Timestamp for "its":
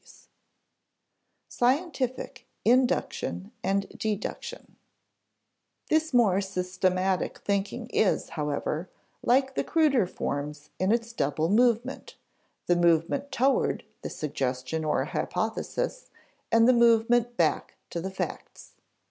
10.91-11.13